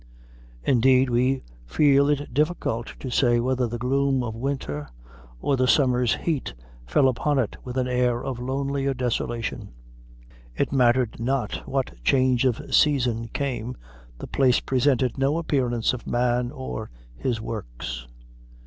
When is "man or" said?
16.07-16.89